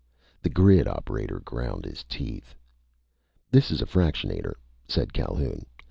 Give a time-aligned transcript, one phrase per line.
[0.41, 2.55] The grid operator ground his teeth.
[3.51, 4.53] "This is a fractionator,"
[4.87, 5.67] said Calhoun.